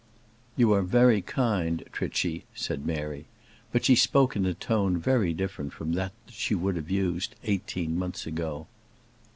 "You 0.55 0.73
are 0.73 0.81
very 0.81 1.21
kind, 1.21 1.83
Trichy," 1.91 2.45
said 2.55 2.87
Mary; 2.87 3.25
but 3.71 3.85
she 3.85 3.93
spoke 3.95 4.35
in 4.35 4.47
a 4.47 4.55
tone 4.55 4.97
very 4.97 5.31
different 5.31 5.73
from 5.73 5.93
that 5.93 6.13
she 6.27 6.55
would 6.55 6.75
have 6.75 6.89
used 6.89 7.35
eighteen 7.43 7.99
months 7.99 8.25
ago. 8.25 8.65